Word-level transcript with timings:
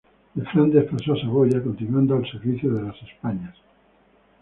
De 0.33 0.43
Flandes 0.45 0.85
pasó 0.89 1.13
a 1.13 1.21
Saboya, 1.21 1.61
continuando 1.61 2.15
al 2.15 2.25
servicio 2.25 2.73
de 2.73 2.89
España. 2.89 3.53